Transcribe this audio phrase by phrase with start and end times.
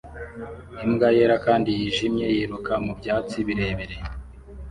[0.85, 3.95] Imbwa yera kandi yijimye yiruka mu byatsi birebire